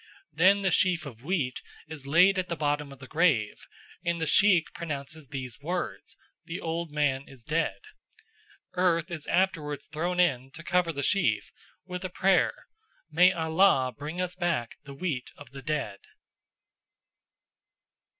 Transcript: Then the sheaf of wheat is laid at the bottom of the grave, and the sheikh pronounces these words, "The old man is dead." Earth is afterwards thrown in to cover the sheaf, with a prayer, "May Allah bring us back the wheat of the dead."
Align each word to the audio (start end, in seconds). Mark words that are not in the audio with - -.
Then 0.33 0.63
the 0.63 0.71
sheaf 0.71 1.05
of 1.05 1.23
wheat 1.23 1.61
is 1.87 2.07
laid 2.07 2.39
at 2.39 2.49
the 2.49 2.55
bottom 2.55 2.91
of 2.91 2.97
the 2.97 3.05
grave, 3.07 3.67
and 4.03 4.19
the 4.19 4.25
sheikh 4.25 4.73
pronounces 4.73 5.27
these 5.27 5.61
words, 5.61 6.17
"The 6.45 6.59
old 6.59 6.89
man 6.91 7.27
is 7.27 7.43
dead." 7.43 7.77
Earth 8.73 9.11
is 9.11 9.27
afterwards 9.27 9.85
thrown 9.85 10.19
in 10.19 10.49
to 10.53 10.63
cover 10.63 10.91
the 10.91 11.03
sheaf, 11.03 11.51
with 11.85 12.03
a 12.03 12.09
prayer, 12.09 12.65
"May 13.11 13.31
Allah 13.31 13.93
bring 13.95 14.19
us 14.19 14.33
back 14.35 14.77
the 14.85 14.95
wheat 14.95 15.29
of 15.37 15.51
the 15.51 15.61
dead." 15.61 15.99